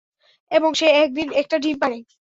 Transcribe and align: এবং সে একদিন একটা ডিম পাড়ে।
এবং 0.51 0.69
সে 0.73 0.87
একদিন 0.97 1.27
একটা 1.41 1.55
ডিম 1.57 1.75
পাড়ে। 1.81 1.97